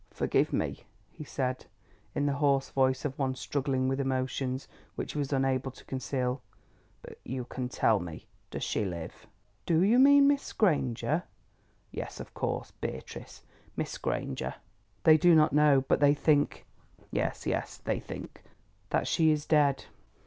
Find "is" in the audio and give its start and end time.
19.29-19.45